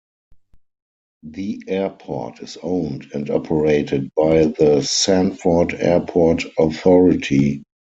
The 1.21 1.61
airport 1.67 2.39
is 2.41 2.57
owned 2.63 3.05
and 3.13 3.29
operated 3.29 4.09
by 4.17 4.45
the 4.45 4.81
Sanford 4.81 5.75
Airport 5.75 6.43
Authority. 6.57 7.61